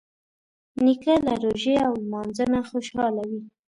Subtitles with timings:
[0.83, 3.41] نیکه له روژې او لمانځه نه خوشحاله وي.